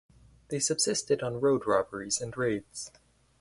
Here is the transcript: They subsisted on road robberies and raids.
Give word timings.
They 0.47 0.57
subsisted 0.57 1.21
on 1.21 1.41
road 1.41 1.67
robberies 1.67 2.19
and 2.21 2.35
raids. 2.35 2.89